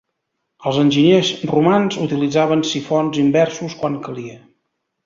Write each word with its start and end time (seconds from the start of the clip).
Els 0.69 0.79
enginyers 0.83 1.29
romans 1.53 1.99
utilitzaven 2.07 2.67
sifons 2.73 3.21
inversos 3.27 3.79
quan 3.85 4.05
calia. 4.09 4.43